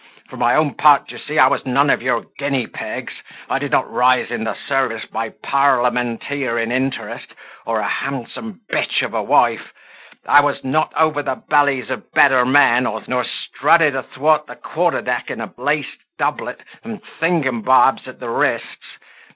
For 0.31 0.37
my 0.37 0.55
own 0.55 0.73
part, 0.73 1.05
d'ye 1.09 1.19
see, 1.19 1.37
I 1.37 1.45
was 1.45 1.63
none 1.63 1.91
of 1.91 2.01
your 2.01 2.25
Guinea 2.39 2.65
pigs: 2.65 3.13
I 3.47 3.59
did 3.59 3.71
not 3.71 3.87
rise 3.87 4.31
in 4.31 4.43
the 4.45 4.55
service 4.67 5.05
by 5.05 5.29
parlamenteering 5.29 6.71
interest, 6.71 7.35
or 7.67 7.79
a 7.79 7.87
handsome 7.87 8.61
b 8.71 8.83
of 9.03 9.13
a 9.13 9.21
wife. 9.21 9.71
I 10.25 10.41
was 10.41 10.63
not 10.63 10.91
over 10.97 11.21
the 11.21 11.35
bellies 11.35 11.91
of 11.91 12.11
better 12.13 12.47
men, 12.47 12.85
nor 12.85 13.23
strutted 13.23 13.95
athwart 13.95 14.47
the 14.47 14.55
quarter 14.55 15.03
deck 15.03 15.29
in 15.29 15.39
a 15.39 15.53
laced 15.55 15.99
doublet, 16.17 16.61
and 16.83 16.99
thingumbobs 17.21 18.07
at 18.07 18.19
the 18.19 18.29
wrists. 18.31 18.97